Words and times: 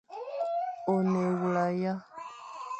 One 0.91 1.13
ewula 1.29 1.65
ya? 1.81 1.93